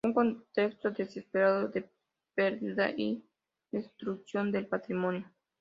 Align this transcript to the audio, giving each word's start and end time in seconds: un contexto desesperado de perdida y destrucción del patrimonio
un 0.03 0.13
contexto 0.15 0.89
desesperado 0.89 1.67
de 1.67 1.87
perdida 2.33 2.89
y 2.97 3.23
destrucción 3.71 4.51
del 4.51 4.65
patrimonio 4.65 5.31